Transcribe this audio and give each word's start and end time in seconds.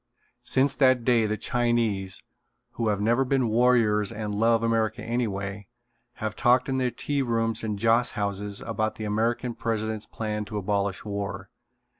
Since 0.41 0.75
that 0.77 1.05
day 1.05 1.27
the 1.27 1.37
Chinese, 1.37 2.23
who 2.71 2.87
have 2.87 2.99
never 2.99 3.23
been 3.23 3.49
warriors 3.49 4.11
and 4.11 4.33
love 4.33 4.63
America 4.63 5.03
anyway, 5.03 5.67
have 6.13 6.35
talked 6.35 6.67
in 6.67 6.79
their 6.79 6.89
tea 6.89 7.21
rooms 7.21 7.63
and 7.63 7.77
joss 7.77 8.13
houses 8.13 8.61
about 8.61 8.95
the 8.95 9.03
American 9.05 9.53
President's 9.53 10.07
plan 10.07 10.43
to 10.45 10.57
abolish 10.57 11.05
war. 11.05 11.51